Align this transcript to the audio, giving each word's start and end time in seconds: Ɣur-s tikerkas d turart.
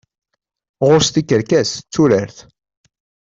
Ɣur-s 0.85 1.09
tikerkas 1.09 1.71
d 1.77 1.87
turart. 1.93 2.37